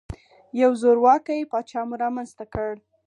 یو 0.61 0.71
زورواکۍ 0.81 1.39
پاچا 1.51 1.81
مو 1.87 1.95
رامنځته 2.03 2.45
کړ. 2.53 2.71